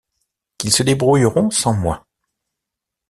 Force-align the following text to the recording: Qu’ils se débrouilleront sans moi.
Qu’ils 0.57 0.71
se 0.71 0.81
débrouilleront 0.81 1.51
sans 1.51 1.73
moi. 1.75 2.07